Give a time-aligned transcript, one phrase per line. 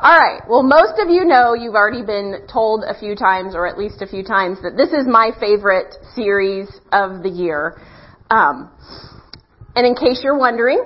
[0.00, 3.76] Alright, well most of you know, you've already been told a few times, or at
[3.76, 7.82] least a few times, that this is my favorite series of the year.
[8.30, 8.70] Um,
[9.74, 10.78] and in case you're wondering,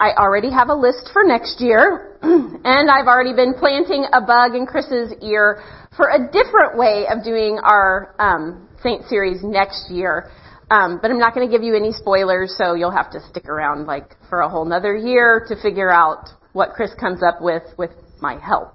[0.00, 4.56] I already have a list for next year, and I've already been planting a bug
[4.56, 5.62] in Chris's ear
[5.96, 10.28] for a different way of doing our um, Saint series next year.
[10.72, 13.48] Um, but I'm not going to give you any spoilers, so you'll have to stick
[13.48, 17.62] around like for a whole nother year to figure out what Chris comes up with
[17.78, 18.74] with my help,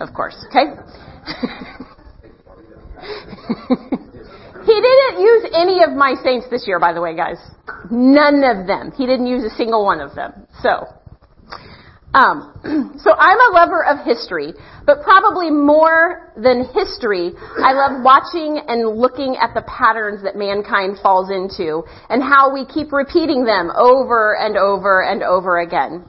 [0.00, 0.36] of course.
[0.48, 0.66] Okay.
[4.66, 7.38] he didn't use any of my saints this year, by the way, guys.
[7.90, 8.92] None of them.
[8.92, 10.46] He didn't use a single one of them.
[10.62, 10.86] So,
[12.14, 12.52] um,
[12.98, 14.52] so I'm a lover of history,
[14.86, 17.32] but probably more than history,
[17.62, 22.64] I love watching and looking at the patterns that mankind falls into and how we
[22.66, 26.04] keep repeating them over and over and over again.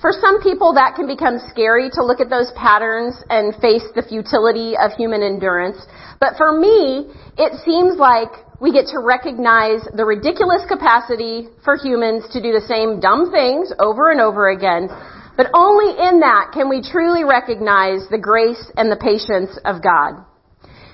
[0.00, 4.02] For some people that can become scary to look at those patterns and face the
[4.02, 5.78] futility of human endurance.
[6.20, 12.30] But for me, it seems like we get to recognize the ridiculous capacity for humans
[12.32, 14.88] to do the same dumb things over and over again
[15.38, 20.26] but only in that can we truly recognize the grace and the patience of God.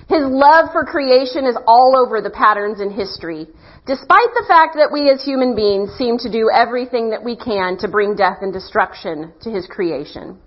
[0.07, 3.47] His love for creation is all over the patterns in history,
[3.87, 7.77] despite the fact that we as human beings seem to do everything that we can
[7.79, 10.37] to bring death and destruction to his creation.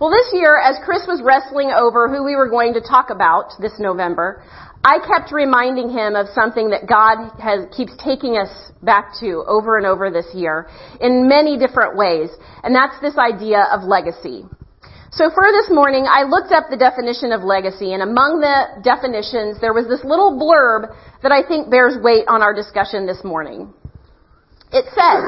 [0.00, 3.52] Well, this year, as Chris was wrestling over who we were going to talk about
[3.60, 4.42] this November,
[4.82, 9.76] I kept reminding him of something that God has, keeps taking us back to over
[9.76, 10.70] and over this year
[11.02, 12.30] in many different ways,
[12.64, 14.46] and that's this idea of legacy.
[15.12, 19.60] So for this morning, I looked up the definition of legacy, and among the definitions,
[19.60, 20.94] there was this little blurb
[21.26, 23.74] that I think bears weight on our discussion this morning.
[24.70, 25.22] It says,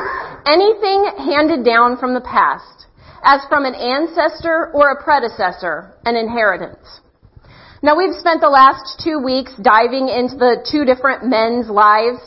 [0.46, 2.86] anything handed down from the past,
[3.24, 7.02] as from an ancestor or a predecessor, an inheritance.
[7.82, 12.22] Now we've spent the last two weeks diving into the two different men's lives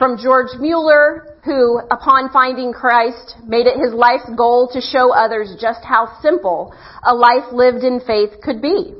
[0.00, 5.54] from George Mueller, who upon finding Christ made it his life's goal to show others
[5.60, 6.74] just how simple
[7.04, 8.94] a life lived in faith could be.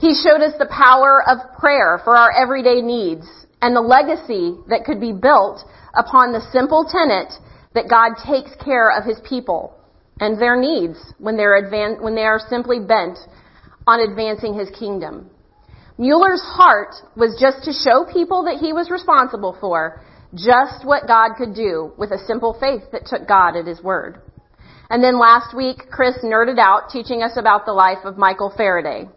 [0.00, 3.30] He showed us the power of prayer for our everyday needs
[3.62, 5.60] and the legacy that could be built
[5.94, 7.32] upon the simple tenet
[7.74, 9.78] that God takes care of his people
[10.18, 13.18] and their needs when advan- when they are simply bent
[13.86, 15.30] on advancing his kingdom.
[15.96, 20.02] Mueller's heart was just to show people that he was responsible for
[20.34, 24.20] just what God could do with a simple faith that took God at his word.
[24.90, 29.08] And then last week, Chris nerded out teaching us about the life of Michael Faraday.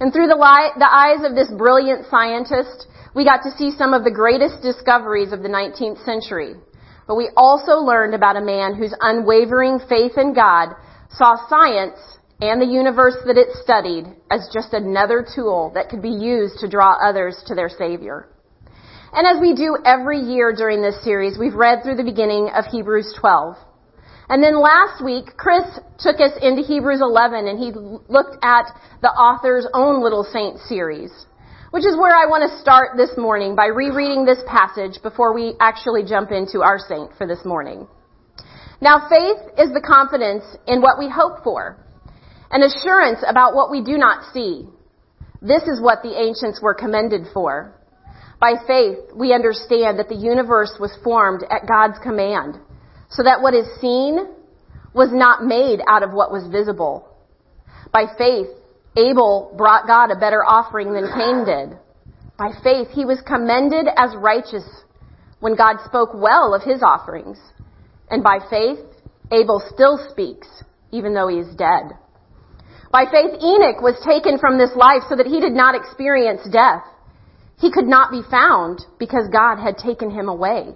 [0.00, 3.92] And through the, li- the eyes of this brilliant scientist, we got to see some
[3.92, 6.54] of the greatest discoveries of the 19th century.
[7.06, 10.74] But we also learned about a man whose unwavering faith in God
[11.10, 11.98] saw science
[12.40, 16.68] and the universe that it studied as just another tool that could be used to
[16.68, 18.28] draw others to their Savior.
[19.12, 22.64] And as we do every year during this series, we've read through the beginning of
[22.66, 23.56] Hebrews 12.
[24.28, 25.66] And then last week, Chris
[25.98, 27.72] took us into Hebrews 11 and he
[28.08, 28.70] looked at
[29.02, 31.10] the author's own little saint series,
[31.72, 35.54] which is where I want to start this morning by rereading this passage before we
[35.58, 37.88] actually jump into our saint for this morning.
[38.80, 41.76] Now faith is the confidence in what we hope for
[42.52, 44.66] an assurance about what we do not see.
[45.42, 47.79] This is what the ancients were commended for.
[48.40, 52.58] By faith, we understand that the universe was formed at God's command,
[53.10, 54.26] so that what is seen
[54.94, 57.06] was not made out of what was visible.
[57.92, 58.48] By faith,
[58.96, 61.78] Abel brought God a better offering than Cain did.
[62.38, 64.64] By faith, he was commended as righteous
[65.40, 67.38] when God spoke well of his offerings.
[68.10, 68.78] And by faith,
[69.30, 70.48] Abel still speaks,
[70.90, 71.92] even though he is dead.
[72.90, 76.82] By faith, Enoch was taken from this life so that he did not experience death.
[77.60, 80.74] He could not be found because God had taken him away.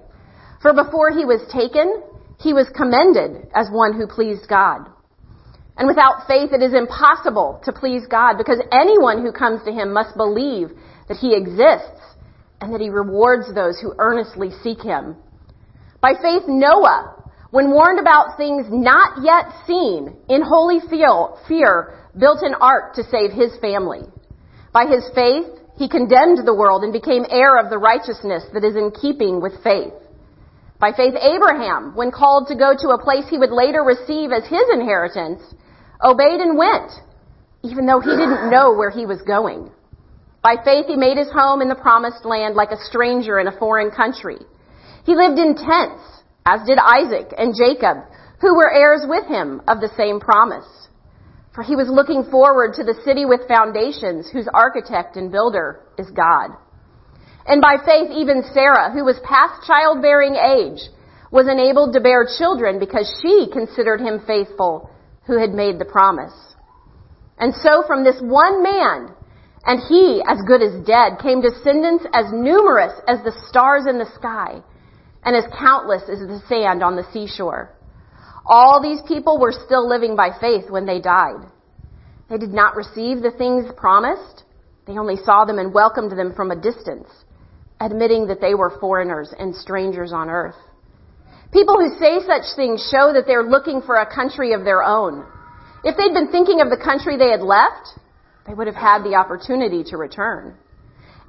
[0.60, 2.02] For before he was taken,
[2.38, 4.86] he was commended as one who pleased God.
[5.76, 9.92] And without faith, it is impossible to please God because anyone who comes to him
[9.92, 10.70] must believe
[11.08, 12.00] that he exists
[12.60, 15.16] and that he rewards those who earnestly seek him.
[16.00, 22.54] By faith, Noah, when warned about things not yet seen, in holy fear, built an
[22.60, 24.02] ark to save his family.
[24.72, 28.76] By his faith, he condemned the world and became heir of the righteousness that is
[28.76, 29.92] in keeping with faith.
[30.78, 34.46] By faith, Abraham, when called to go to a place he would later receive as
[34.46, 35.42] his inheritance,
[36.02, 36.92] obeyed and went,
[37.62, 39.70] even though he didn't know where he was going.
[40.42, 43.58] By faith, he made his home in the promised land like a stranger in a
[43.58, 44.38] foreign country.
[45.06, 46.02] He lived in tents,
[46.44, 48.04] as did Isaac and Jacob,
[48.40, 50.66] who were heirs with him of the same promise.
[51.54, 56.10] For he was looking forward to the city with foundations, whose architect and builder is
[56.10, 56.50] God.
[57.46, 60.80] And by faith, even Sarah, who was past childbearing age,
[61.30, 64.90] was enabled to bear children because she considered him faithful
[65.26, 66.34] who had made the promise.
[67.38, 69.14] And so from this one man,
[69.64, 74.10] and he, as good as dead, came descendants as numerous as the stars in the
[74.14, 74.62] sky,
[75.24, 77.70] and as countless as the sand on the seashore.
[78.46, 81.48] All these people were still living by faith when they died.
[82.28, 84.44] They did not receive the things promised.
[84.86, 87.08] They only saw them and welcomed them from a distance,
[87.80, 90.56] admitting that they were foreigners and strangers on earth.
[91.52, 95.24] People who say such things show that they're looking for a country of their own.
[95.84, 97.98] If they'd been thinking of the country they had left,
[98.46, 100.56] they would have had the opportunity to return.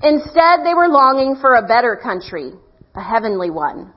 [0.01, 2.51] Instead, they were longing for a better country,
[2.95, 3.93] a heavenly one.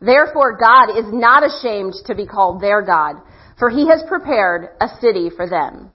[0.00, 3.16] Therefore, God is not ashamed to be called their God,
[3.58, 5.90] for he has prepared a city for them.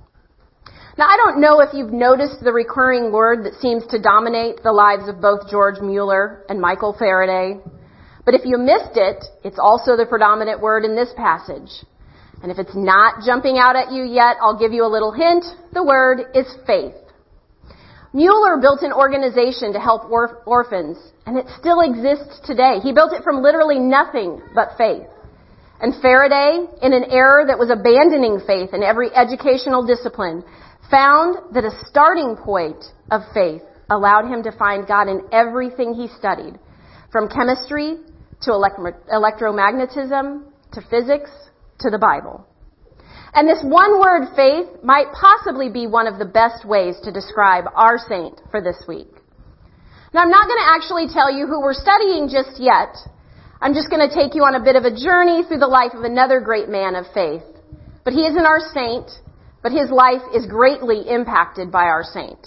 [0.98, 4.74] Now, I don't know if you've noticed the recurring word that seems to dominate the
[4.74, 7.60] lives of both George Mueller and Michael Faraday.
[8.26, 11.72] But if you missed it, it's also the predominant word in this passage.
[12.44, 15.46] And if it's not jumping out at you yet, I'll give you a little hint.
[15.74, 16.96] The word is faith.
[18.14, 22.80] Mueller built an organization to help orf- orphans, and it still exists today.
[22.82, 25.08] He built it from literally nothing but faith.
[25.80, 30.44] And Faraday, in an era that was abandoning faith in every educational discipline,
[30.90, 36.08] found that a starting point of faith allowed him to find God in everything he
[36.18, 36.60] studied,
[37.12, 37.98] from chemistry
[38.42, 38.80] to elect-
[39.12, 41.30] electromagnetism to physics
[41.80, 42.46] to the Bible.
[43.34, 47.66] And this one word faith might possibly be one of the best ways to describe
[47.76, 49.10] our saint for this week.
[50.14, 52.98] Now I'm not going to actually tell you who we're studying just yet.
[53.62, 55.94] I'm just going to take you on a bit of a journey through the life
[55.94, 57.44] of another great man of faith.
[58.04, 59.12] But he isn't our saint,
[59.62, 62.40] but his life is greatly impacted by our saint.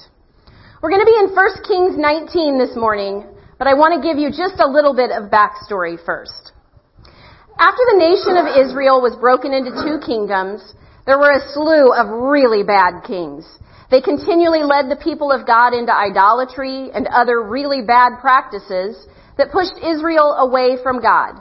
[0.83, 3.25] We're going to be in 1 Kings 19 this morning,
[3.59, 6.51] but I want to give you just a little bit of backstory first.
[7.63, 10.75] After the nation of Israel was broken into two kingdoms,
[11.07, 13.47] there were a slew of really bad kings.
[13.89, 19.07] They continually led the people of God into idolatry and other really bad practices
[19.39, 21.39] that pushed Israel away from God.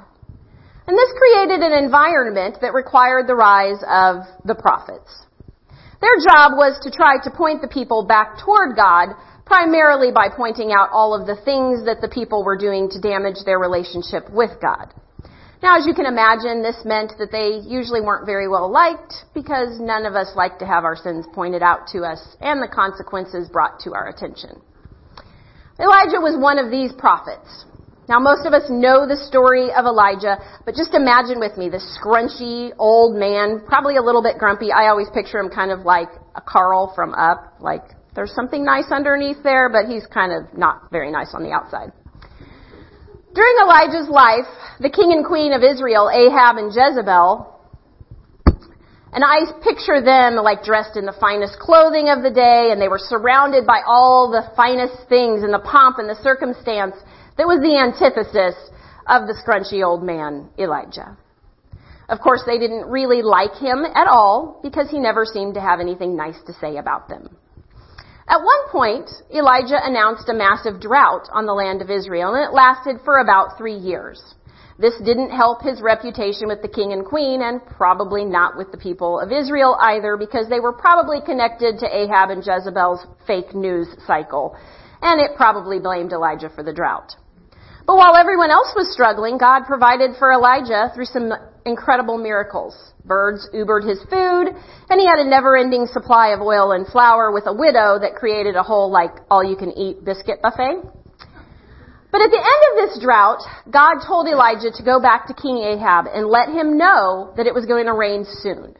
[0.85, 5.09] And this created an environment that required the rise of the prophets.
[6.05, 10.69] Their job was to try to point the people back toward God, primarily by pointing
[10.69, 14.61] out all of the things that the people were doing to damage their relationship with
[14.61, 14.93] God.
[15.61, 19.79] Now, as you can imagine, this meant that they usually weren't very well liked because
[19.79, 23.47] none of us like to have our sins pointed out to us and the consequences
[23.47, 24.59] brought to our attention.
[25.79, 27.65] Elijah was one of these prophets.
[28.09, 31.85] Now, most of us know the story of Elijah, but just imagine with me this
[31.95, 34.71] scrunchy old man, probably a little bit grumpy.
[34.71, 37.83] I always picture him kind of like a Carl from Up, like
[38.15, 41.93] there's something nice underneath there, but he's kind of not very nice on the outside.
[43.33, 44.49] During Elijah's life,
[44.79, 47.47] the king and queen of Israel, Ahab and Jezebel,
[49.13, 52.87] and I picture them like dressed in the finest clothing of the day and they
[52.87, 56.95] were surrounded by all the finest things and the pomp and the circumstance
[57.37, 58.55] that was the antithesis
[59.07, 61.17] of the scrunchy old man, Elijah.
[62.07, 65.79] Of course, they didn't really like him at all because he never seemed to have
[65.79, 67.35] anything nice to say about them.
[68.31, 72.53] At one point, Elijah announced a massive drought on the land of Israel, and it
[72.53, 74.23] lasted for about three years.
[74.79, 78.77] This didn't help his reputation with the king and queen, and probably not with the
[78.77, 83.89] people of Israel either, because they were probably connected to Ahab and Jezebel's fake news
[84.07, 84.55] cycle,
[85.01, 87.13] and it probably blamed Elijah for the drought.
[87.85, 91.33] But while everyone else was struggling, God provided for Elijah through some
[91.65, 92.75] incredible miracles.
[93.05, 94.53] Birds Ubered his food,
[94.89, 98.55] and he had a never-ending supply of oil and flour with a widow that created
[98.55, 100.81] a whole, like, all-you-can-eat biscuit buffet.
[102.11, 103.39] But at the end of this drought,
[103.71, 107.53] God told Elijah to go back to King Ahab and let him know that it
[107.53, 108.75] was going to rain soon.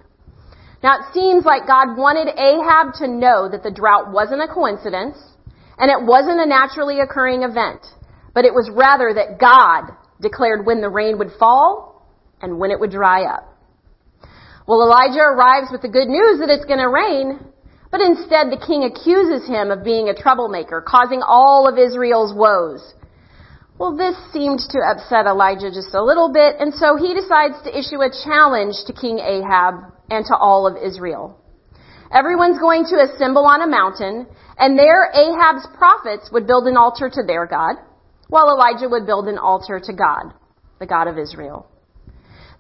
[0.84, 5.18] Now it seems like God wanted Ahab to know that the drought wasn't a coincidence,
[5.78, 7.82] and it wasn't a naturally occurring event,
[8.34, 12.08] but it was rather that God declared when the rain would fall
[12.42, 13.48] and when it would dry up.
[14.68, 17.40] Well, Elijah arrives with the good news that it's going to rain,
[17.90, 22.94] but instead the king accuses him of being a troublemaker, causing all of Israel's woes.
[23.78, 27.74] Well, this seemed to upset Elijah just a little bit, and so he decides to
[27.74, 31.42] issue a challenge to King Ahab and to all of Israel.
[32.14, 34.28] Everyone's going to assemble on a mountain,
[34.60, 37.76] and there Ahab's prophets would build an altar to their God,
[38.32, 40.32] while Elijah would build an altar to God,
[40.80, 41.68] the God of Israel.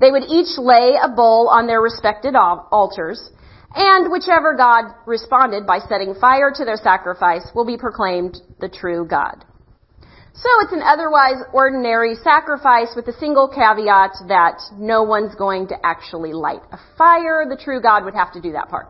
[0.01, 3.31] They would each lay a bull on their respected altars,
[3.73, 9.07] And whichever God responded by setting fire to their sacrifice will be proclaimed the true
[9.07, 9.45] God.
[10.33, 15.75] So it's an otherwise ordinary sacrifice with a single caveat that no one's going to
[15.85, 17.45] actually light a fire.
[17.47, 18.89] The true God would have to do that part.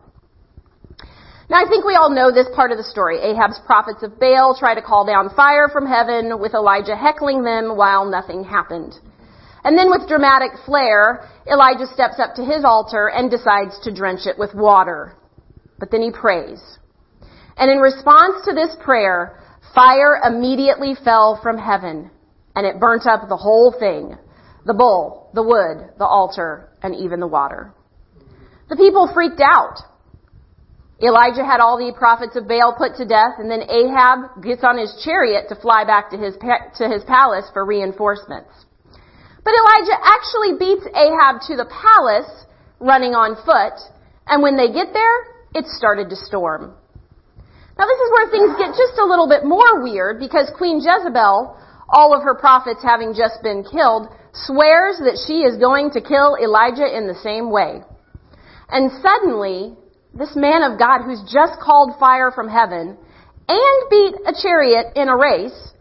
[1.51, 3.19] Now I think we all know this part of the story.
[3.19, 7.75] Ahab's prophets of Baal try to call down fire from heaven with Elijah heckling them
[7.75, 8.95] while nothing happened.
[9.65, 14.27] And then with dramatic flair, Elijah steps up to his altar and decides to drench
[14.27, 15.17] it with water.
[15.77, 16.61] But then he prays.
[17.57, 19.43] And in response to this prayer,
[19.75, 22.11] fire immediately fell from heaven
[22.55, 24.15] and it burnt up the whole thing.
[24.65, 27.73] The bull, the wood, the altar, and even the water.
[28.69, 29.90] The people freaked out.
[31.01, 34.77] Elijah had all the prophets of Baal put to death, and then Ahab gets on
[34.77, 38.53] his chariot to fly back to his, to his palace for reinforcements.
[39.43, 42.29] But Elijah actually beats Ahab to the palace
[42.79, 43.81] running on foot,
[44.29, 45.17] and when they get there,
[45.57, 46.77] it started to storm.
[47.77, 51.57] Now this is where things get just a little bit more weird because Queen Jezebel,
[51.89, 56.37] all of her prophets having just been killed, swears that she is going to kill
[56.37, 57.81] Elijah in the same way.
[58.69, 59.75] And suddenly,
[60.13, 62.97] this man of God who's just called fire from heaven
[63.47, 65.71] and beat a chariot in a race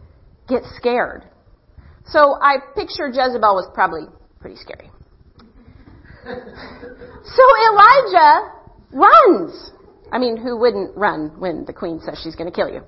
[0.49, 1.25] gets scared.
[2.07, 4.07] So I picture Jezebel was probably
[4.41, 4.91] pretty scary.
[6.25, 8.51] so Elijah
[8.93, 9.73] runs.
[10.13, 12.83] I mean, who wouldn't run when the queen says she's going to kill you?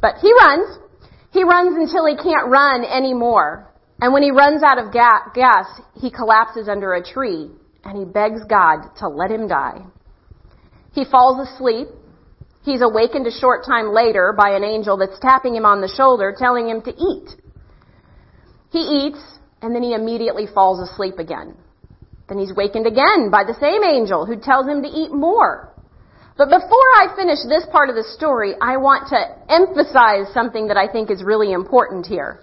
[0.00, 0.78] But he runs.
[1.32, 3.72] He runs until he can't run anymore.
[4.00, 7.50] And when he runs out of ga- gas, he collapses under a tree
[7.84, 9.82] and he begs God to let him die.
[10.98, 11.86] He falls asleep.
[12.64, 16.34] He's awakened a short time later by an angel that's tapping him on the shoulder
[16.36, 17.40] telling him to eat.
[18.72, 19.20] He eats,
[19.62, 21.54] and then he immediately falls asleep again.
[22.28, 25.72] Then he's wakened again by the same angel who tells him to eat more.
[26.36, 30.76] But before I finish this part of the story, I want to emphasize something that
[30.76, 32.42] I think is really important here.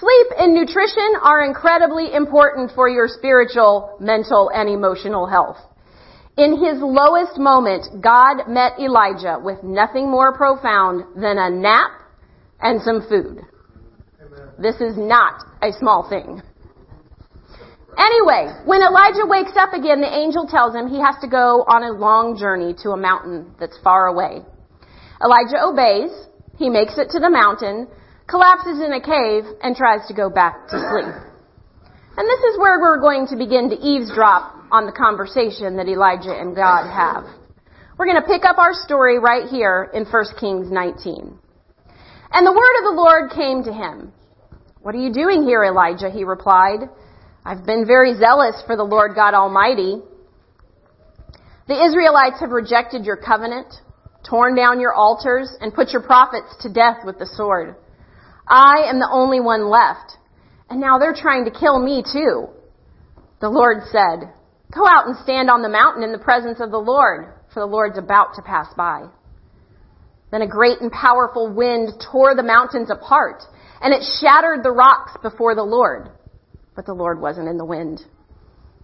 [0.00, 5.58] Sleep and nutrition are incredibly important for your spiritual, mental, and emotional health.
[6.38, 11.90] In his lowest moment, God met Elijah with nothing more profound than a nap
[12.60, 13.42] and some food.
[14.58, 16.40] This is not a small thing.
[17.98, 21.82] Anyway, when Elijah wakes up again, the angel tells him he has to go on
[21.82, 24.40] a long journey to a mountain that's far away.
[25.22, 26.10] Elijah obeys.
[26.56, 27.88] He makes it to the mountain,
[28.26, 31.31] collapses in a cave, and tries to go back to sleep.
[32.14, 36.32] And this is where we're going to begin to eavesdrop on the conversation that Elijah
[36.32, 37.24] and God have.
[37.96, 41.38] We're going to pick up our story right here in 1 Kings 19.
[42.32, 44.12] And the word of the Lord came to him.
[44.82, 46.10] What are you doing here, Elijah?
[46.10, 46.90] He replied.
[47.44, 50.02] I've been very zealous for the Lord God Almighty.
[51.66, 53.72] The Israelites have rejected your covenant,
[54.28, 57.76] torn down your altars, and put your prophets to death with the sword.
[58.46, 60.18] I am the only one left,
[60.72, 62.48] and now they're trying to kill me too.
[63.40, 64.32] The Lord said,
[64.72, 67.66] Go out and stand on the mountain in the presence of the Lord, for the
[67.66, 69.04] Lord's about to pass by.
[70.30, 73.42] Then a great and powerful wind tore the mountains apart
[73.82, 76.08] and it shattered the rocks before the Lord.
[76.74, 78.00] But the Lord wasn't in the wind.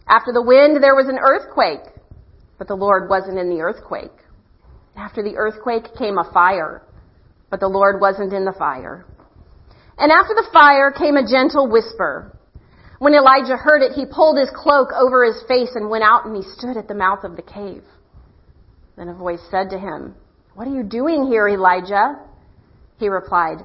[0.08, 1.94] After the wind, there was an earthquake,
[2.58, 4.12] but the Lord wasn't in the earthquake.
[4.96, 6.82] After the earthquake came a fire,
[7.50, 9.06] but the Lord wasn't in the fire.
[9.98, 12.38] And after the fire came a gentle whisper.
[12.98, 16.36] When Elijah heard it, he pulled his cloak over his face and went out and
[16.36, 17.82] he stood at the mouth of the cave.
[18.96, 20.14] Then a voice said to him,
[20.54, 22.18] What are you doing here, Elijah?
[22.98, 23.58] He replied,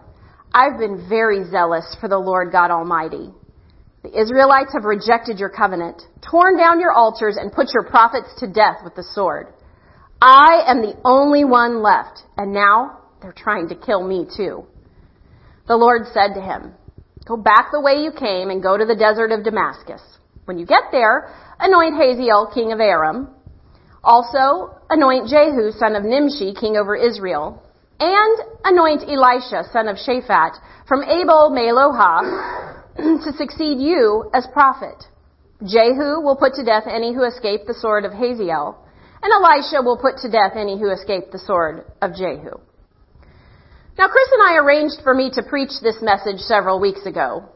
[0.53, 3.31] I've been very zealous for the Lord God Almighty.
[4.03, 8.47] The Israelites have rejected your covenant, torn down your altars, and put your prophets to
[8.47, 9.47] death with the sword.
[10.21, 14.67] I am the only one left, and now they're trying to kill me too.
[15.67, 16.73] The Lord said to him,
[17.25, 20.01] Go back the way you came and go to the desert of Damascus.
[20.45, 23.29] When you get there, anoint Hazael, king of Aram.
[24.03, 27.63] Also, anoint Jehu, son of Nimshi, king over Israel
[28.03, 35.05] and anoint Elisha, son of Shaphat, from Abel Meholah, to succeed you as prophet.
[35.65, 38.77] Jehu will put to death any who escape the sword of Hazael,
[39.21, 42.59] and Elisha will put to death any who escape the sword of Jehu.
[43.97, 47.49] Now, Chris and I arranged for me to preach this message several weeks ago.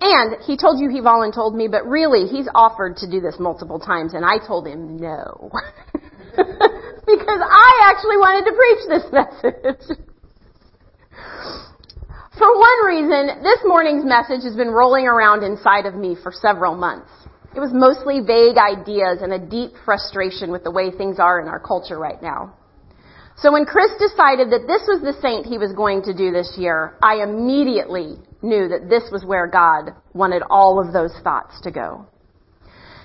[0.00, 3.78] And he told you he voluntold me, but really he's offered to do this multiple
[3.78, 5.50] times, and I told him no.
[6.36, 9.98] because I actually wanted to preach this message.
[12.38, 16.74] For one reason, this morning's message has been rolling around inside of me for several
[16.74, 17.10] months.
[17.54, 21.48] It was mostly vague ideas and a deep frustration with the way things are in
[21.48, 22.54] our culture right now.
[23.38, 26.56] So when Chris decided that this was the saint he was going to do this
[26.56, 31.70] year, I immediately knew that this was where God wanted all of those thoughts to
[31.70, 32.06] go.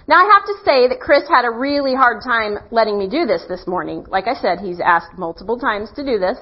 [0.07, 3.25] Now I have to say that Chris had a really hard time letting me do
[3.25, 4.05] this this morning.
[4.07, 6.37] Like I said, he's asked multiple times to do this.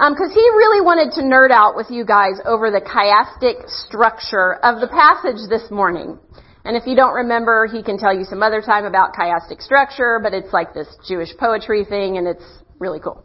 [0.00, 4.54] Because um, he really wanted to nerd out with you guys over the chiastic structure
[4.64, 6.18] of the passage this morning.
[6.64, 10.18] And if you don't remember, he can tell you some other time about chiastic structure,
[10.22, 12.44] but it's like this Jewish poetry thing and it's
[12.80, 13.24] really cool.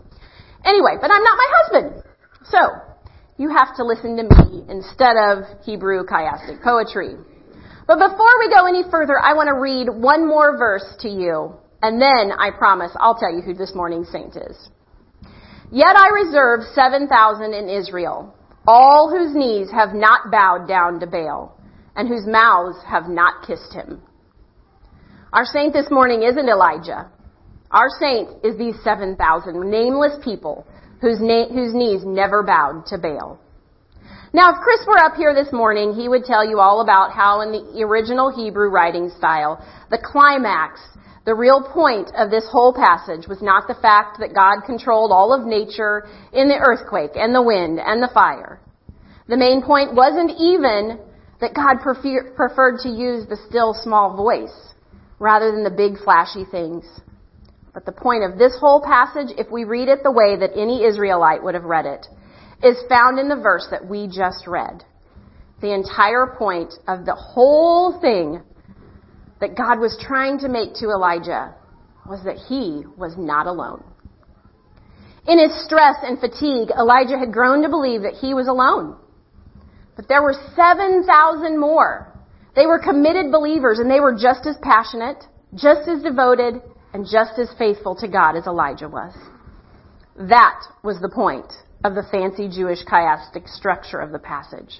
[0.64, 2.04] Anyway, but I'm not my husband.
[2.46, 2.60] So,
[3.38, 7.16] you have to listen to me instead of Hebrew chiastic poetry.
[7.88, 11.54] But before we go any further, I want to read one more verse to you,
[11.82, 14.70] and then I promise I'll tell you who this morning's saint is.
[15.72, 18.34] Yet I reserve 7,000 in Israel,
[18.68, 21.60] all whose knees have not bowed down to Baal,
[21.96, 24.02] and whose mouths have not kissed him.
[25.34, 27.12] Our saint this morning isn't Elijah.
[27.76, 30.66] Our saint is these 7,000 nameless people
[31.02, 33.38] whose, na- whose knees never bowed to Baal.
[34.32, 37.42] Now, if Chris were up here this morning, he would tell you all about how
[37.42, 39.60] in the original Hebrew writing style,
[39.92, 40.80] the climax,
[41.26, 45.34] the real point of this whole passage was not the fact that God controlled all
[45.34, 48.62] of nature in the earthquake and the wind and the fire.
[49.28, 51.00] The main point wasn't even
[51.42, 54.74] that God prefer- preferred to use the still small voice
[55.20, 56.86] rather than the big flashy things.
[57.76, 60.86] But the point of this whole passage, if we read it the way that any
[60.86, 62.08] Israelite would have read it,
[62.64, 64.86] is found in the verse that we just read.
[65.60, 68.42] The entire point of the whole thing
[69.42, 71.54] that God was trying to make to Elijah
[72.08, 73.84] was that he was not alone.
[75.28, 78.96] In his stress and fatigue, Elijah had grown to believe that he was alone.
[79.98, 82.18] But there were 7,000 more.
[82.56, 86.62] They were committed believers and they were just as passionate, just as devoted,
[86.96, 89.12] and just as faithful to God as Elijah was.
[90.16, 91.52] That was the point
[91.84, 94.80] of the fancy Jewish chiastic structure of the passage.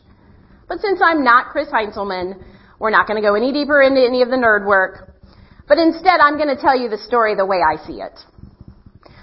[0.70, 2.42] But since I'm not Chris Heinzelman,
[2.80, 5.12] we're not going to go any deeper into any of the nerd work.
[5.68, 8.18] But instead, I'm going to tell you the story the way I see it.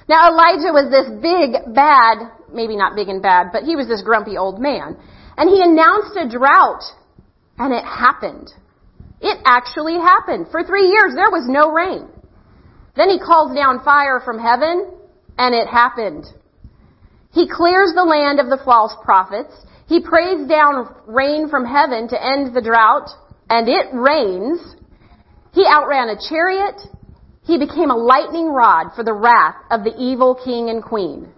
[0.07, 4.02] Now, Elijah was this big, bad, maybe not big and bad, but he was this
[4.02, 4.98] grumpy old man.
[5.38, 6.85] And he announced a drought.
[7.57, 8.52] And it happened.
[9.22, 10.48] It actually happened.
[10.50, 12.12] For three years, there was no rain.
[12.96, 14.92] Then he calls down fire from heaven,
[15.38, 16.26] and it happened.
[17.33, 19.55] He clears the land of the false prophets.
[19.87, 23.09] He prays down rain from heaven to end the drought,
[23.48, 24.61] and it rains.
[25.52, 26.81] He outran a chariot.
[27.44, 31.33] He became a lightning rod for the wrath of the evil king and queen.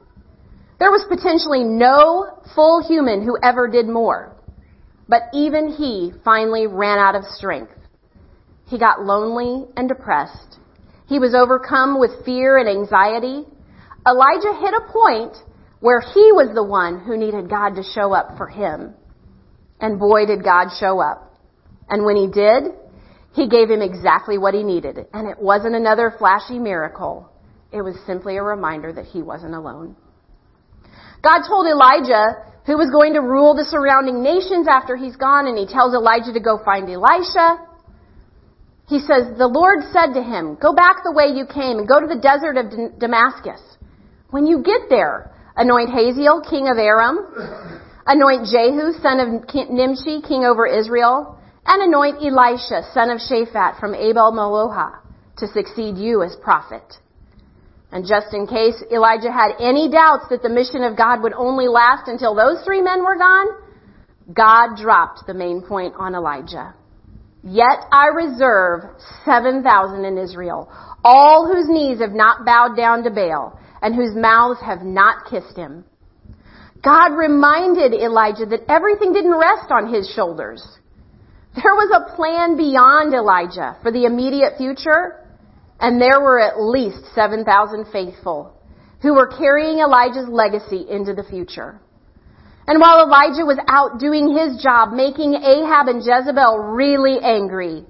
[0.79, 4.37] There was potentially no full human who ever did more.
[5.09, 7.73] But even he finally ran out of strength.
[8.67, 10.59] He got lonely and depressed.
[11.07, 13.45] He was overcome with fear and anxiety.
[14.07, 15.37] Elijah hit a point
[15.81, 18.95] where he was the one who needed God to show up for him.
[19.81, 21.39] And boy, did God show up.
[21.89, 22.73] And when he did,
[23.35, 25.07] he gave him exactly what he needed.
[25.13, 27.31] And it wasn't another flashy miracle.
[27.73, 29.97] It was simply a reminder that he wasn't alone.
[31.23, 32.37] God told Elijah
[32.67, 36.33] who was going to rule the surrounding nations after he's gone, and he tells Elijah
[36.33, 37.61] to go find Elisha.
[38.87, 42.01] He says, the Lord said to him, go back the way you came and go
[42.01, 43.61] to the desert of Damascus.
[44.31, 47.19] When you get there, Anoint Hazael, king of Aram.
[48.07, 51.39] Anoint Jehu, son of Nimshi, king over Israel.
[51.65, 54.99] And anoint Elisha, son of Shaphat from Abel Meholah,
[55.39, 56.85] to succeed you as prophet.
[57.91, 61.69] And just in case Elijah had any doubts that the mission of God would only
[61.69, 63.47] last until those three men were gone,
[64.35, 66.75] God dropped the main point on Elijah.
[67.47, 68.85] Yet I reserve
[69.27, 70.73] 7,000 in Israel,
[71.05, 75.55] all whose knees have not bowed down to Baal, and whose mouths have not kissed
[75.55, 75.85] him.
[76.83, 80.63] God reminded Elijah that everything didn't rest on his shoulders.
[81.55, 85.21] There was a plan beyond Elijah for the immediate future,
[85.81, 88.55] and there were at least 7,000 faithful
[89.03, 91.79] who were carrying Elijah's legacy into the future.
[92.67, 97.85] And while Elijah was out doing his job, making Ahab and Jezebel really angry,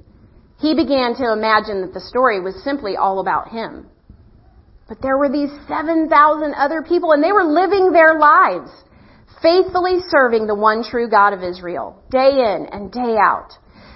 [0.59, 3.87] he began to imagine that the story was simply all about him.
[4.89, 6.11] But there were these 7,000
[6.55, 8.71] other people and they were living their lives,
[9.41, 13.55] faithfully serving the one true God of Israel, day in and day out.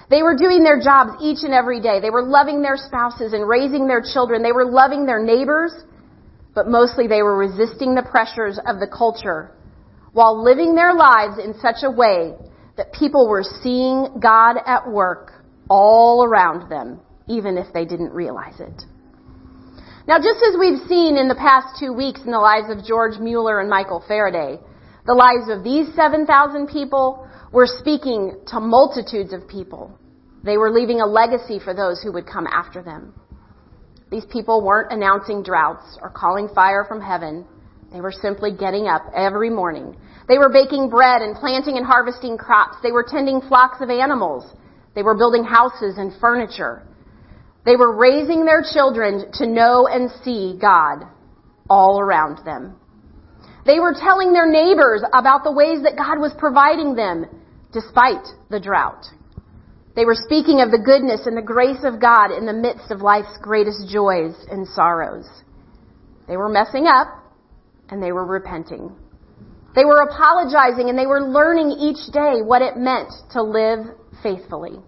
[0.09, 1.99] They were doing their jobs each and every day.
[1.99, 4.41] They were loving their spouses and raising their children.
[4.41, 5.73] They were loving their neighbors,
[6.55, 9.51] but mostly they were resisting the pressures of the culture
[10.11, 12.33] while living their lives in such a way
[12.77, 15.33] that people were seeing God at work
[15.69, 18.83] all around them, even if they didn't realize it.
[20.07, 23.19] Now, just as we've seen in the past two weeks in the lives of George
[23.19, 24.59] Mueller and Michael Faraday,
[25.05, 29.97] the lives of these 7,000 people were speaking to multitudes of people.
[30.43, 33.13] They were leaving a legacy for those who would come after them.
[34.09, 37.45] These people weren't announcing droughts or calling fire from heaven.
[37.91, 39.95] They were simply getting up every morning.
[40.27, 42.77] They were baking bread and planting and harvesting crops.
[42.83, 44.45] They were tending flocks of animals.
[44.93, 46.83] They were building houses and furniture.
[47.65, 51.05] They were raising their children to know and see God
[51.69, 52.75] all around them.
[53.65, 57.25] They were telling their neighbors about the ways that God was providing them
[57.71, 59.05] despite the drought.
[59.95, 63.01] They were speaking of the goodness and the grace of God in the midst of
[63.01, 65.27] life's greatest joys and sorrows.
[66.27, 67.18] They were messing up
[67.91, 68.95] and they were repenting.
[69.75, 73.85] They were apologizing and they were learning each day what it meant to live
[74.23, 74.79] faithfully.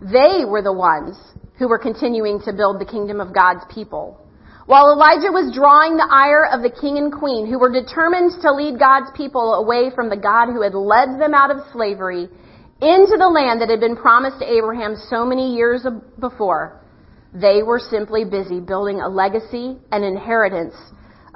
[0.00, 1.16] They were the ones
[1.58, 4.20] who were continuing to build the kingdom of God's people.
[4.66, 8.52] While Elijah was drawing the ire of the king and queen who were determined to
[8.52, 12.28] lead God's people away from the God who had led them out of slavery
[12.82, 15.86] into the land that had been promised to Abraham so many years
[16.20, 16.82] before,
[17.32, 20.74] they were simply busy building a legacy and inheritance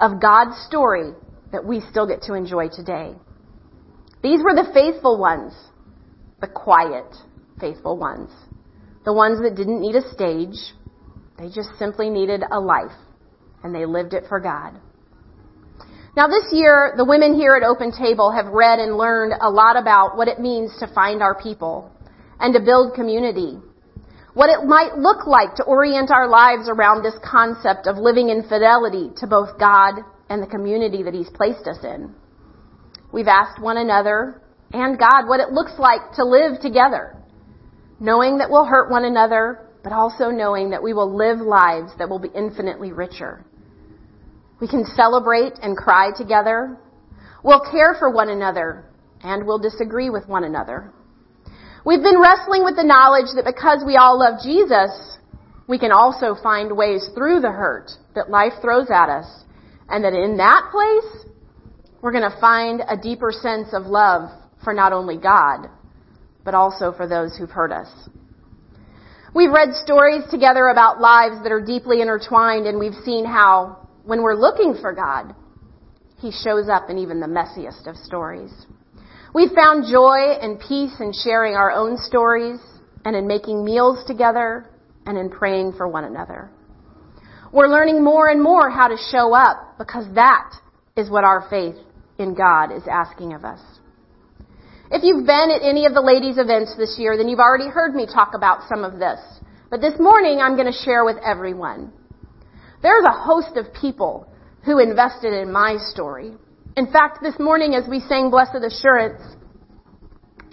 [0.00, 1.12] of God's story
[1.52, 3.14] that we still get to enjoy today.
[4.22, 5.52] These were the faithful ones,
[6.40, 7.14] the quiet,
[7.60, 8.30] faithful ones,
[9.04, 10.56] the ones that didn't need a stage.
[11.38, 12.96] They just simply needed a life,
[13.62, 14.74] and they lived it for God.
[16.16, 19.76] Now this year, the women here at Open Table have read and learned a lot
[19.76, 21.90] about what it means to find our people
[22.40, 23.58] and to build community.
[24.34, 28.48] What it might look like to orient our lives around this concept of living in
[28.48, 32.14] fidelity to both God and the community that He's placed us in.
[33.12, 34.40] We've asked one another
[34.72, 37.16] and God what it looks like to live together,
[37.98, 42.08] knowing that we'll hurt one another, but also knowing that we will live lives that
[42.08, 43.44] will be infinitely richer.
[44.60, 46.78] We can celebrate and cry together.
[47.42, 48.84] We'll care for one another
[49.22, 50.92] and we'll disagree with one another.
[51.84, 55.18] We've been wrestling with the knowledge that because we all love Jesus,
[55.66, 59.44] we can also find ways through the hurt that life throws at us
[59.88, 61.26] and that in that place,
[62.02, 64.30] we're going to find a deeper sense of love
[64.62, 65.68] for not only God,
[66.44, 67.88] but also for those who've hurt us.
[69.34, 74.22] We've read stories together about lives that are deeply intertwined and we've seen how when
[74.22, 75.34] we're looking for God,
[76.18, 78.52] He shows up in even the messiest of stories.
[79.32, 82.58] We've found joy and peace in sharing our own stories
[83.04, 84.68] and in making meals together
[85.06, 86.50] and in praying for one another.
[87.52, 90.52] We're learning more and more how to show up because that
[90.96, 91.76] is what our faith
[92.18, 93.60] in God is asking of us.
[94.90, 97.94] If you've been at any of the ladies' events this year, then you've already heard
[97.94, 99.20] me talk about some of this.
[99.70, 101.92] But this morning, I'm going to share with everyone.
[102.82, 104.26] There's a host of people
[104.64, 106.32] who invested in my story.
[106.76, 109.20] In fact, this morning as we sang Blessed Assurance,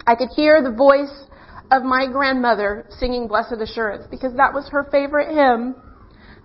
[0.06, 1.26] I could hear the voice
[1.70, 5.76] of my grandmother singing Blessed Assurance because that was her favorite hymn.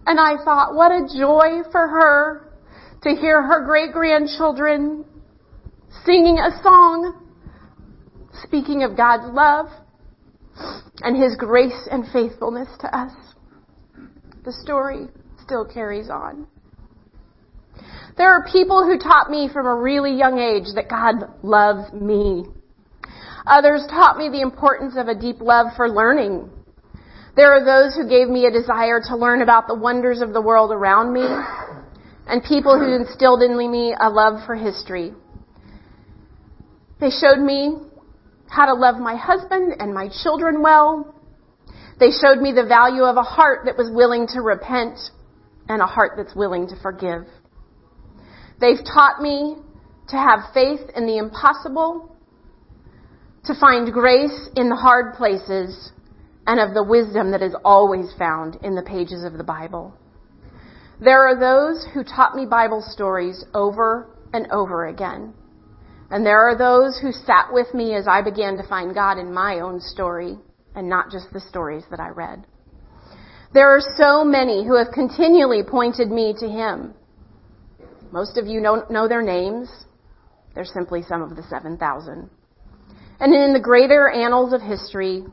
[0.05, 2.53] And I thought, what a joy for her
[3.03, 5.05] to hear her great grandchildren
[6.05, 7.19] singing a song
[8.43, 9.67] speaking of God's love
[11.01, 13.11] and His grace and faithfulness to us.
[14.45, 15.07] The story
[15.41, 16.47] still carries on.
[18.15, 22.45] There are people who taught me from a really young age that God loves me.
[23.45, 26.49] Others taught me the importance of a deep love for learning.
[27.35, 30.41] There are those who gave me a desire to learn about the wonders of the
[30.41, 31.25] world around me,
[32.27, 35.13] and people who instilled in me a love for history.
[36.99, 37.77] They showed me
[38.47, 41.15] how to love my husband and my children well.
[41.99, 44.99] They showed me the value of a heart that was willing to repent
[45.67, 47.25] and a heart that's willing to forgive.
[48.59, 49.57] They've taught me
[50.09, 52.15] to have faith in the impossible,
[53.45, 55.91] to find grace in the hard places,
[56.45, 59.93] and of the wisdom that is always found in the pages of the Bible.
[60.99, 65.33] There are those who taught me Bible stories over and over again.
[66.09, 69.33] And there are those who sat with me as I began to find God in
[69.33, 70.37] my own story
[70.75, 72.45] and not just the stories that I read.
[73.53, 76.93] There are so many who have continually pointed me to Him.
[78.13, 79.67] Most of you don't know their names.
[80.53, 82.29] They're simply some of the 7,000.
[83.19, 85.23] And in the greater annals of history,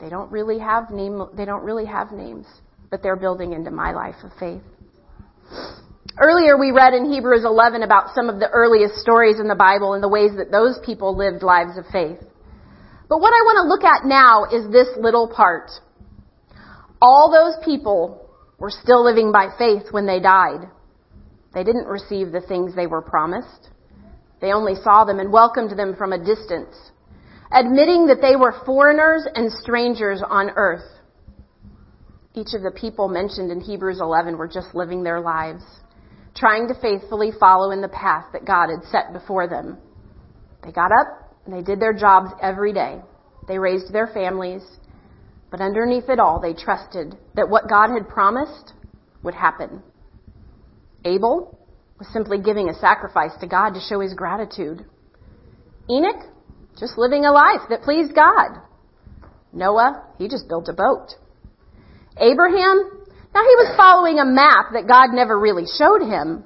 [0.00, 2.46] they don't really have name, they don't really have names,
[2.92, 4.62] but they're building into my life of faith.
[6.16, 9.94] Earlier we read in Hebrews 11 about some of the earliest stories in the Bible
[9.94, 12.20] and the ways that those people lived lives of faith.
[13.08, 15.72] But what I want to look at now is this little part.
[17.02, 20.70] All those people were still living by faith when they died.
[21.52, 23.70] They didn't receive the things they were promised.
[24.40, 26.74] They only saw them and welcomed them from a distance,
[27.52, 30.84] admitting that they were foreigners and strangers on earth.
[32.34, 35.64] Each of the people mentioned in Hebrews 11 were just living their lives,
[36.36, 39.78] trying to faithfully follow in the path that God had set before them.
[40.62, 43.00] They got up and they did their jobs every day.
[43.48, 44.62] They raised their families,
[45.50, 48.74] but underneath it all, they trusted that what God had promised
[49.24, 49.82] would happen.
[51.04, 51.58] Abel
[51.98, 54.84] was simply giving a sacrifice to God to show his gratitude.
[55.90, 56.26] Enoch,
[56.78, 58.60] just living a life that pleased God.
[59.52, 61.08] Noah, he just built a boat.
[62.18, 62.90] Abraham,
[63.34, 66.44] now he was following a map that God never really showed him.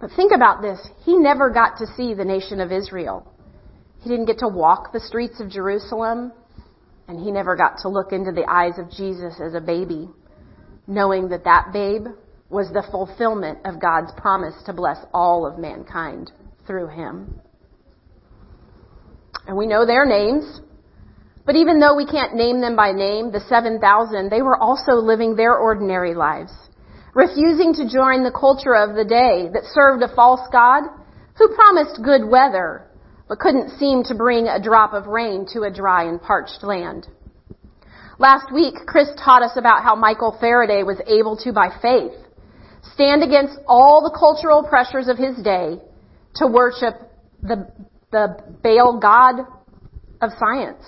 [0.00, 0.80] But think about this.
[1.04, 3.26] He never got to see the nation of Israel.
[4.00, 6.32] He didn't get to walk the streets of Jerusalem,
[7.06, 10.08] and he never got to look into the eyes of Jesus as a baby,
[10.86, 12.06] knowing that that babe
[12.52, 16.30] was the fulfillment of God's promise to bless all of mankind
[16.66, 17.40] through him.
[19.46, 20.60] And we know their names.
[21.44, 25.34] But even though we can't name them by name, the 7,000, they were also living
[25.34, 26.52] their ordinary lives,
[27.14, 30.84] refusing to join the culture of the day that served a false God
[31.38, 32.86] who promised good weather,
[33.28, 37.08] but couldn't seem to bring a drop of rain to a dry and parched land.
[38.18, 42.12] Last week, Chris taught us about how Michael Faraday was able to, by faith,
[42.94, 45.78] stand against all the cultural pressures of his day
[46.36, 46.94] to worship
[47.42, 47.70] the,
[48.10, 49.46] the Baal God
[50.20, 50.84] of science.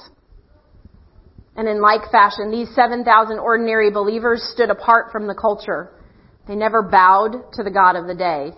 [1.57, 5.91] And in like fashion, these 7,000 ordinary believers stood apart from the culture.
[6.49, 8.51] They never bowed to the God of the day.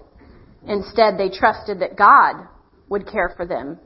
[0.67, 2.47] Instead, they trusted that God
[2.89, 3.79] would care for them,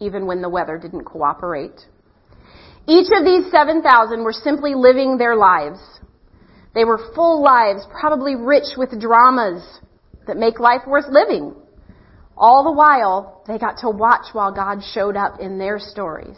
[0.00, 1.80] even when the weather didn't cooperate.
[2.86, 5.78] Each of these 7,000 were simply living their lives
[6.78, 9.80] they were full lives, probably rich with dramas
[10.28, 11.56] that make life worth living.
[12.36, 16.36] All the while, they got to watch while God showed up in their stories.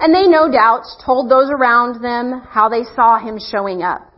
[0.00, 4.12] And they no doubt told those around them how they saw him showing up.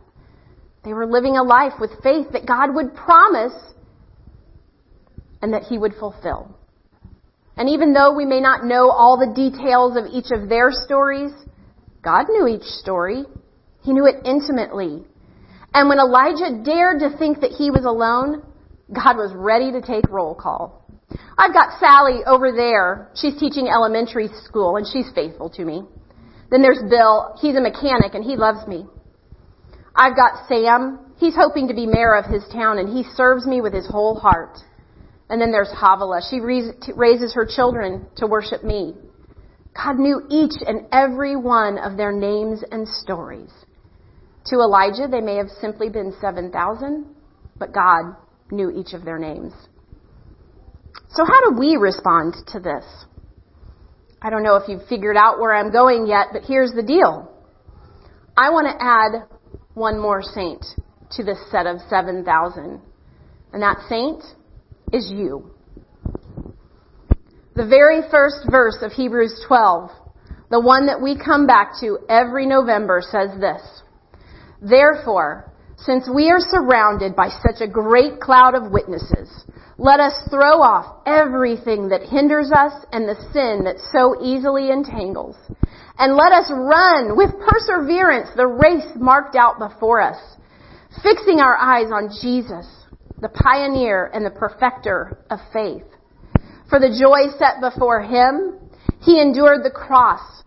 [0.83, 3.53] They were living a life with faith that God would promise
[5.43, 6.57] and that he would fulfill.
[7.55, 11.31] And even though we may not know all the details of each of their stories,
[12.01, 13.25] God knew each story.
[13.83, 15.05] He knew it intimately.
[15.73, 18.43] And when Elijah dared to think that he was alone,
[18.93, 20.85] God was ready to take roll call.
[21.37, 23.09] I've got Sally over there.
[23.15, 25.83] She's teaching elementary school and she's faithful to me.
[26.51, 27.35] Then there's Bill.
[27.41, 28.85] He's a mechanic and he loves me.
[29.95, 30.99] I've got Sam.
[31.17, 34.15] He's hoping to be mayor of his town and he serves me with his whole
[34.15, 34.57] heart.
[35.29, 36.21] And then there's Havilah.
[36.29, 38.95] She raises her children to worship me.
[39.75, 43.51] God knew each and every one of their names and stories.
[44.45, 47.05] To Elijah, they may have simply been 7,000,
[47.57, 48.15] but God
[48.51, 49.53] knew each of their names.
[51.09, 52.85] So how do we respond to this?
[54.21, 57.31] I don't know if you've figured out where I'm going yet, but here's the deal.
[58.35, 59.27] I want to add
[59.73, 60.65] one more saint
[61.11, 62.81] to this set of 7,000.
[63.53, 64.23] And that saint
[64.93, 65.51] is you.
[67.55, 69.89] The very first verse of Hebrews 12,
[70.49, 73.61] the one that we come back to every November says this.
[74.61, 79.45] Therefore, since we are surrounded by such a great cloud of witnesses,
[79.77, 85.37] let us throw off everything that hinders us and the sin that so easily entangles.
[85.97, 90.19] And let us run with perseverance the race marked out before us,
[91.01, 92.67] fixing our eyes on Jesus,
[93.21, 95.83] the pioneer and the perfecter of faith.
[96.69, 98.59] For the joy set before him,
[99.01, 100.43] he endured the cross,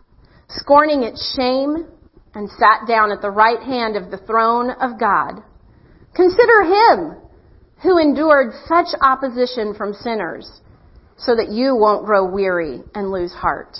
[0.49, 1.87] scorning its shame,
[2.35, 5.43] and sat down at the right hand of the throne of God.
[6.15, 7.17] Consider him
[7.83, 10.61] who endured such opposition from sinners
[11.17, 13.79] so that you won't grow weary and lose heart.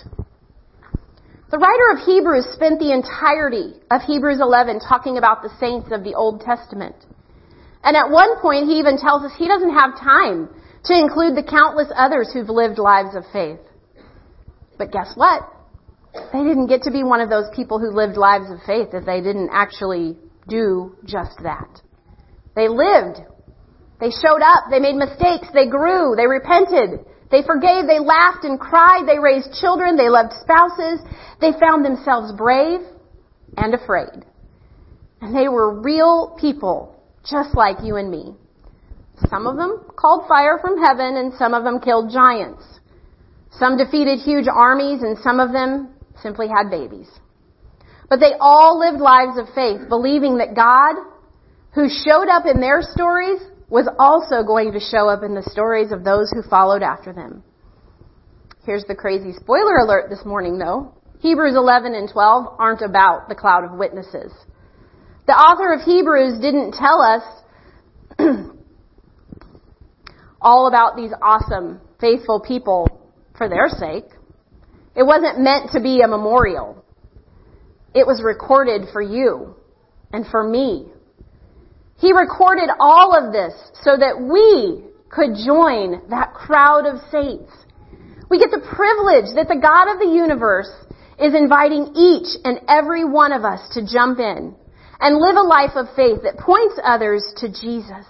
[1.51, 6.03] The writer of Hebrews spent the entirety of Hebrews 11 talking about the saints of
[6.03, 6.97] the Old Testament.
[7.85, 10.49] And at one point he even tells us he doesn't have time
[10.85, 13.61] to include the countless others who've lived lives of faith.
[14.79, 15.43] But guess what?
[16.15, 19.07] They didn't get to be one of those people who lived lives of faith if
[19.07, 21.81] they didn't actually do just that.
[22.55, 23.21] They lived.
[23.99, 24.65] They showed up.
[24.71, 25.49] They made mistakes.
[25.55, 26.15] They grew.
[26.17, 27.07] They repented.
[27.31, 27.87] They forgave.
[27.87, 29.09] They laughed and cried.
[29.09, 29.97] They raised children.
[29.97, 31.01] They loved spouses.
[31.41, 32.81] They found themselves brave
[33.57, 34.25] and afraid.
[35.23, 38.35] And they were real people, just like you and me.
[39.31, 42.65] Some of them called fire from heaven and some of them killed giants.
[43.53, 47.09] Some defeated huge armies and some of them simply had babies.
[48.09, 50.97] But they all lived lives of faith, believing that God,
[51.75, 55.93] who showed up in their stories, was also going to show up in the stories
[55.93, 57.43] of those who followed after them.
[58.67, 60.93] Here's the crazy spoiler alert this morning though.
[61.21, 64.33] Hebrews 11 and 12 aren't about the cloud of witnesses.
[65.27, 67.23] The author of Hebrews didn't tell us
[70.41, 74.05] all about these awesome, faithful people for their sake.
[74.95, 76.85] It wasn't meant to be a memorial.
[77.95, 79.55] It was recorded for you
[80.13, 80.87] and for me.
[81.99, 87.53] He recorded all of this so that we could join that crowd of saints.
[88.29, 90.73] We get the privilege that the God of the universe
[91.21, 94.55] is inviting each and every one of us to jump in
[95.01, 98.07] and live a life of faith that points others to Jesus.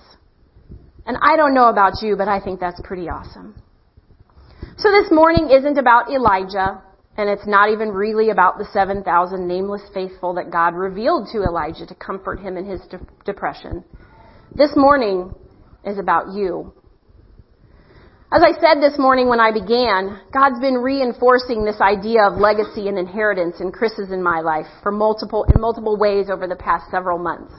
[1.05, 3.62] And I don't know about you, but I think that's pretty awesome.
[4.83, 6.83] So this morning isn't about Elijah,
[7.17, 11.87] and it's not even really about the 7,000 nameless faithful that God revealed to Elijah
[11.87, 13.85] to comfort him in his de- depression.
[14.57, 15.33] This morning
[15.85, 16.75] is about you.
[18.33, 22.89] As I said this morning when I began, God's been reinforcing this idea of legacy
[22.89, 26.91] and inheritance in Chris's in my life for multiple, in multiple ways over the past
[26.91, 27.55] several months.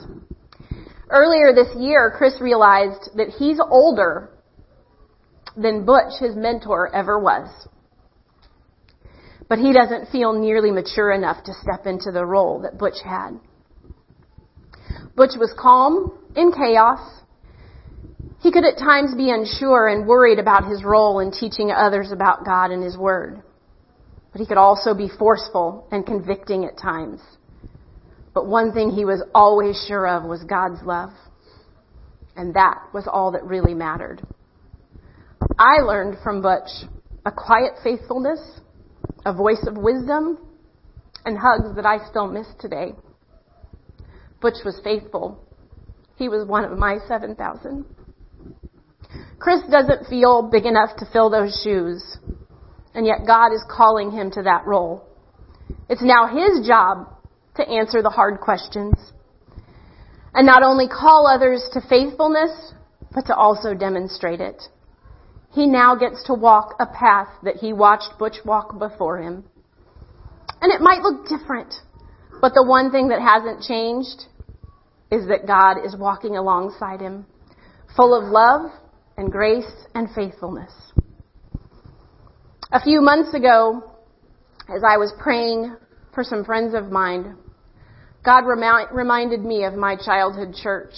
[1.09, 4.42] Earlier this year, Chris realized that he's older
[5.55, 7.67] than Butch, his mentor, ever was.
[9.49, 13.39] But he doesn't feel nearly mature enough to step into the role that Butch had.
[15.15, 17.23] Butch was calm in chaos
[18.43, 22.43] he could at times be unsure and worried about his role in teaching others about
[22.45, 23.41] God and His Word.
[24.33, 27.21] But he could also be forceful and convicting at times.
[28.33, 31.11] But one thing he was always sure of was God's love.
[32.35, 34.21] And that was all that really mattered.
[35.57, 36.69] I learned from Butch
[37.25, 38.39] a quiet faithfulness,
[39.25, 40.37] a voice of wisdom,
[41.25, 42.93] and hugs that I still miss today.
[44.41, 45.41] Butch was faithful.
[46.15, 47.85] He was one of my 7,000.
[49.39, 52.17] Chris doesn't feel big enough to fill those shoes,
[52.93, 55.05] and yet God is calling him to that role.
[55.89, 57.09] It's now his job
[57.55, 58.93] to answer the hard questions
[60.33, 62.73] and not only call others to faithfulness,
[63.13, 64.61] but to also demonstrate it.
[65.53, 69.43] He now gets to walk a path that he watched Butch walk before him.
[70.61, 71.73] And it might look different,
[72.41, 74.25] but the one thing that hasn't changed
[75.11, 77.25] is that God is walking alongside him,
[77.95, 78.71] full of love
[79.17, 80.71] and grace and faithfulness.
[82.71, 83.83] A few months ago,
[84.67, 85.75] as I was praying
[86.15, 87.37] for some friends of mine,
[88.23, 90.93] God reminded me of my childhood church.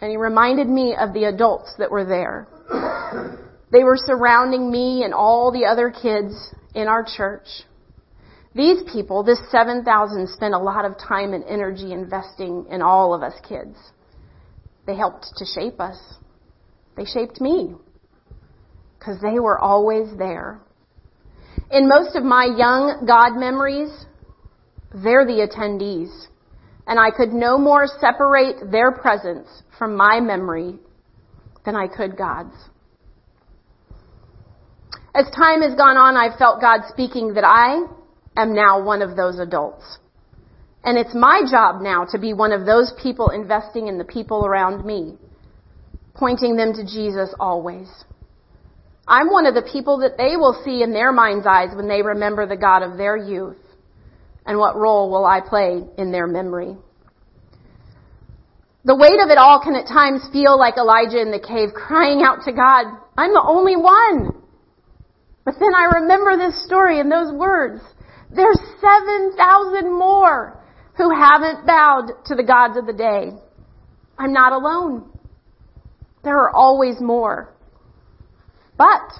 [0.00, 2.48] And He reminded me of the adults that were there.
[3.72, 6.34] They were surrounding me and all the other kids
[6.74, 7.46] in our church.
[8.54, 13.22] These people, this 7,000, spent a lot of time and energy investing in all of
[13.22, 13.76] us kids.
[14.86, 15.98] They helped to shape us.
[16.96, 17.74] They shaped me
[18.98, 20.60] because they were always there.
[21.70, 23.90] In most of my young God memories,
[24.92, 26.26] they're the attendees.
[26.88, 29.46] And I could no more separate their presence
[29.78, 30.80] from my memory
[31.64, 32.56] than I could God's.
[35.14, 37.84] As time has gone on, I've felt God speaking that I
[38.36, 39.98] am now one of those adults.
[40.84, 44.46] And it's my job now to be one of those people investing in the people
[44.46, 45.18] around me
[46.20, 47.88] pointing them to Jesus always.
[49.08, 52.02] I'm one of the people that they will see in their mind's eyes when they
[52.02, 53.56] remember the God of their youth.
[54.46, 56.76] And what role will I play in their memory?
[58.84, 62.22] The weight of it all can at times feel like Elijah in the cave crying
[62.22, 64.42] out to God, I'm the only one.
[65.44, 67.82] But then I remember this story and those words.
[68.34, 70.62] There's 7,000 more
[70.96, 73.32] who haven't bowed to the gods of the day.
[74.18, 75.10] I'm not alone.
[76.22, 77.54] There are always more.
[78.76, 79.12] But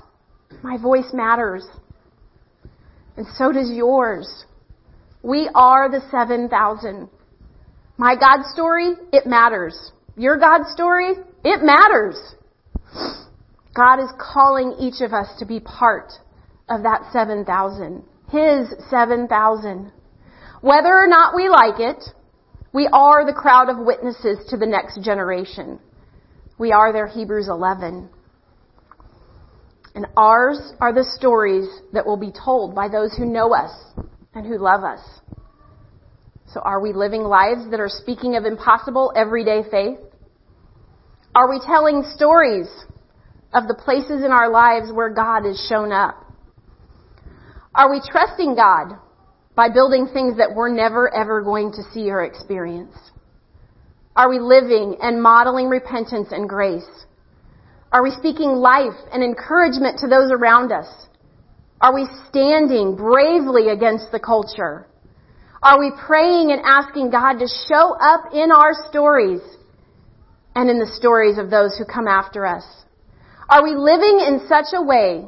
[0.62, 1.66] my voice matters.
[3.16, 4.44] And so does yours.
[5.22, 7.08] We are the 7,000.
[7.96, 9.92] My God story, it matters.
[10.16, 12.16] Your God story, it matters.
[13.74, 16.12] God is calling each of us to be part
[16.68, 18.02] of that 7,000.
[18.30, 19.92] His 7,000.
[20.60, 22.02] Whether or not we like it,
[22.72, 25.80] we are the crowd of witnesses to the next generation.
[26.58, 28.08] We are their Hebrews 11.
[29.94, 33.72] And ours are the stories that will be told by those who know us
[34.34, 35.00] and who love us.
[36.52, 39.98] So are we living lives that are speaking of impossible everyday faith?
[41.34, 42.66] Are we telling stories
[43.52, 46.16] of the places in our lives where God has shown up?
[47.74, 48.98] Are we trusting God
[49.54, 52.94] by building things that we're never ever going to see or experience?
[54.16, 56.88] Are we living and modeling repentance and grace?
[57.92, 60.88] Are we speaking life and encouragement to those around us?
[61.80, 64.86] Are we standing bravely against the culture?
[65.62, 69.40] Are we praying and asking God to show up in our stories
[70.54, 72.64] and in the stories of those who come after us?
[73.50, 75.24] Are we living in such a way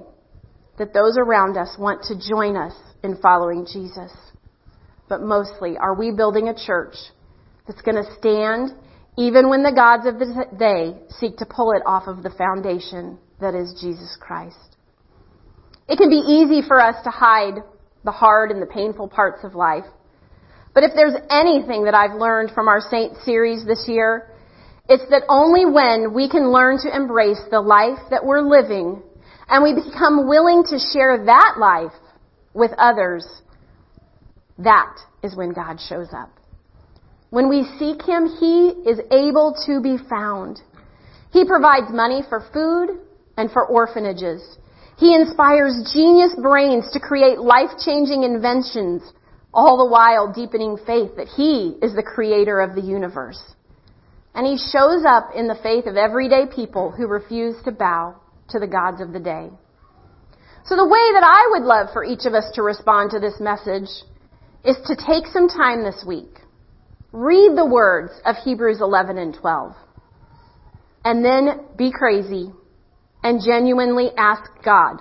[0.79, 4.13] that those around us want to join us in following Jesus?
[5.09, 6.95] But mostly, are we building a church
[7.67, 8.71] that's going to stand
[9.19, 13.19] even when the gods of the day seek to pull it off of the foundation
[13.41, 14.77] that is Jesus Christ?
[15.89, 17.57] It can be easy for us to hide
[18.05, 19.85] the hard and the painful parts of life.
[20.75, 24.31] But if there's anything that I've learned from our Saint series this year,
[24.89, 29.03] it's that only when we can learn to embrace the life that we're living
[29.49, 31.93] and we become willing to share that life
[32.55, 33.27] with others,
[34.59, 36.31] that is when God shows up.
[37.31, 40.61] When we seek Him, He is able to be found.
[41.31, 43.01] He provides money for food
[43.39, 44.59] and for orphanages.
[44.99, 49.03] He inspires genius brains to create life-changing inventions,
[49.55, 53.41] all the while deepening faith that He is the creator of the universe.
[54.35, 58.17] And He shows up in the faith of everyday people who refuse to bow
[58.49, 59.51] to the gods of the day.
[60.65, 63.41] So the way that I would love for each of us to respond to this
[63.41, 63.91] message
[64.65, 66.39] is to take some time this week,
[67.11, 69.75] read the words of Hebrews 11 and 12,
[71.05, 72.53] and then be crazy
[73.25, 75.01] and genuinely ask God,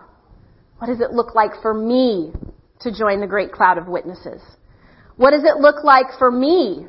[0.80, 2.34] what does it look like for me
[2.80, 4.42] to join the great cloud of witnesses?
[5.16, 6.88] What does it look like for me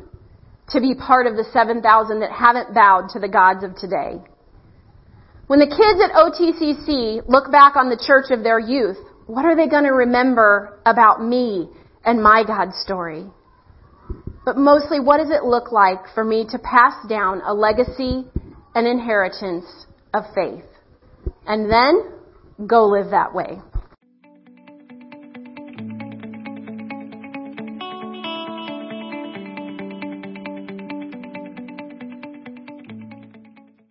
[0.73, 4.21] to be part of the 7,000 that haven't bowed to the gods of today?
[5.47, 9.57] When the kids at OTCC look back on the church of their youth, what are
[9.57, 11.69] they going to remember about me
[12.05, 13.27] and my God story?
[14.45, 18.25] But mostly, what does it look like for me to pass down a legacy,
[18.75, 19.67] an inheritance
[20.13, 20.65] of faith?
[21.47, 22.13] and then
[22.67, 23.61] go live that way.